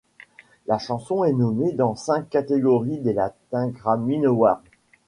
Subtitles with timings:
[0.65, 4.63] La chanson est nommée dans cinq catégories des Latin Grammy Awards.